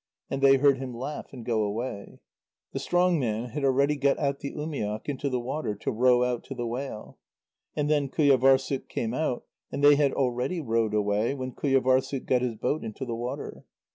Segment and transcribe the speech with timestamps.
[0.31, 2.21] And they heard him laugh and go away.
[2.71, 6.43] The strong man had already got out the umiak into the water to row out
[6.45, 7.19] to the whale.
[7.75, 12.55] And then Qujâvârssuk came out, and they had already rowed away when Qujâvârssuk got his
[12.55, 13.63] boat into the water.